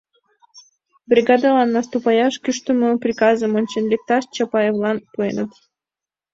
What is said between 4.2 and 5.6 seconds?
Чапаевлан пуэныт.